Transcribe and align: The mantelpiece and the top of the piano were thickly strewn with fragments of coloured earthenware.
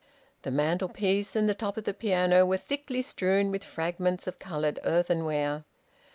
The 0.41 0.49
mantelpiece 0.49 1.35
and 1.35 1.47
the 1.47 1.53
top 1.53 1.77
of 1.77 1.83
the 1.83 1.93
piano 1.93 2.43
were 2.43 2.57
thickly 2.57 3.03
strewn 3.03 3.51
with 3.51 3.63
fragments 3.63 4.25
of 4.25 4.39
coloured 4.39 4.79
earthenware. 4.83 5.63